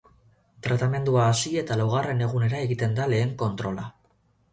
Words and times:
Tratamendua 0.67 1.25
hasi 1.33 1.51
eta 1.63 1.77
laugarren 1.81 2.23
egunera 2.29 2.63
egiten 2.69 2.97
da 3.01 3.07
lehen 3.13 3.35
kontrola. 3.43 3.85